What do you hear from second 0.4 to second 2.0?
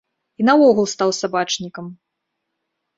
І наогул стаў сабачнікам.